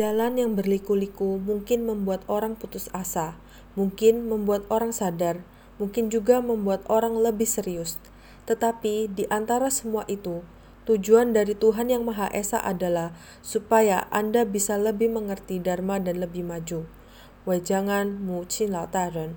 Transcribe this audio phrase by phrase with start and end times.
[0.00, 3.36] Jalan yang berliku-liku mungkin membuat orang putus asa,
[3.76, 5.44] mungkin membuat orang sadar,
[5.76, 8.00] mungkin juga membuat orang lebih serius.
[8.48, 10.40] Tetapi di antara semua itu,
[10.88, 13.12] tujuan dari Tuhan Yang Maha Esa adalah
[13.44, 16.88] supaya Anda bisa lebih mengerti Dharma dan lebih maju.
[17.46, 19.34] 为将安母亲老大人